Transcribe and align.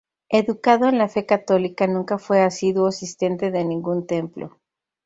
Educado 0.29 0.87
en 0.89 0.97
la 0.97 1.07
fe 1.09 1.27
católica, 1.27 1.85
nunca 1.85 2.17
fue 2.17 2.41
asiduo 2.41 2.87
asistente 2.87 3.51
de 3.51 3.63
ningún 3.63 4.07
templo. 4.07 4.59